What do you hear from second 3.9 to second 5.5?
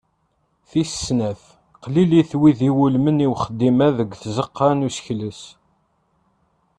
deg tzeqqa n usekles.